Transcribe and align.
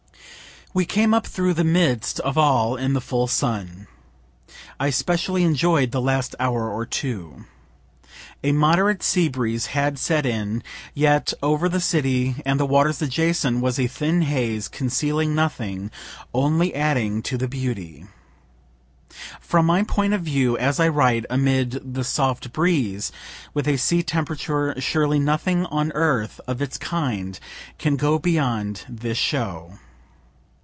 We 0.73 0.85
came 0.85 1.13
up 1.13 1.27
through 1.27 1.55
the 1.55 1.65
midst 1.65 2.21
of 2.21 2.37
all, 2.37 2.77
in 2.77 2.93
the 2.93 3.01
full 3.01 3.27
sun. 3.27 3.87
I 4.79 4.87
especially 4.87 5.43
enjoy'd 5.43 5.91
the 5.91 5.99
last 5.99 6.33
hour 6.39 6.69
or 6.71 6.85
two. 6.85 7.43
A 8.41 8.53
moderate 8.53 9.03
sea 9.03 9.27
breeze 9.27 9.65
had 9.75 9.99
set 9.99 10.25
in; 10.25 10.63
yet 10.93 11.33
over 11.43 11.67
the 11.67 11.81
city, 11.81 12.35
and 12.45 12.57
the 12.57 12.65
waters 12.65 13.01
adjacent, 13.01 13.59
was 13.59 13.77
a 13.77 13.87
thin 13.87 14.21
haze, 14.21 14.69
concealing 14.69 15.35
nothing, 15.35 15.91
only 16.33 16.73
adding 16.73 17.21
to 17.23 17.37
the 17.37 17.49
beauty. 17.49 18.05
From 19.41 19.65
my 19.65 19.83
point 19.83 20.13
of 20.13 20.21
view, 20.21 20.57
as 20.57 20.79
I 20.79 20.87
write 20.87 21.25
amid 21.29 21.95
the 21.95 22.05
soft 22.05 22.53
breeze, 22.53 23.11
with 23.53 23.67
a 23.67 23.75
sea 23.75 24.03
temperature, 24.03 24.79
surely 24.79 25.19
nothing 25.19 25.65
on 25.65 25.91
earth 25.91 26.39
of 26.47 26.61
its 26.61 26.77
kind 26.77 27.37
can 27.77 27.97
go 27.97 28.17
beyond 28.17 28.85
this 28.87 29.17
show. 29.17 29.73